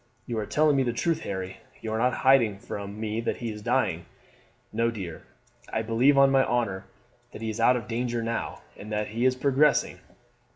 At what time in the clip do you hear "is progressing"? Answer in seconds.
9.25-9.99